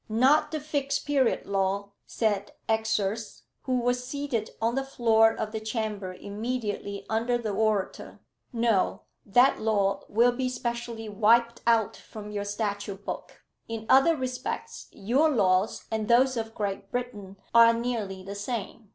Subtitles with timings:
[0.09, 5.59] "Not the Fixed Period law," said Exors, who was seated on the floor of the
[5.59, 8.19] chamber immediately under the orator.
[8.51, 13.43] "No; that law will be specially wiped out from your statute book.
[13.67, 18.89] In other respects, your laws and those of Great Britain are nearly the same.